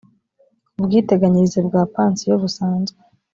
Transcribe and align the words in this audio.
ubwiteganyirize 0.79 1.59
bwa 1.67 1.81
pansiyo 1.93 2.33
busanzwe 2.43 2.99